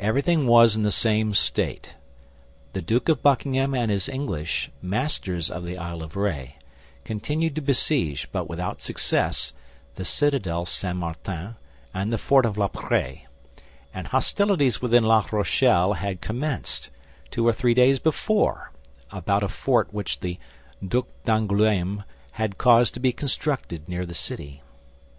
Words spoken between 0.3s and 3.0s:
was in the same state. The